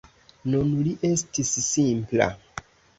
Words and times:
Nun 0.53 0.71
li 0.87 0.95
estis 1.11 1.55
simpla. 1.69 2.33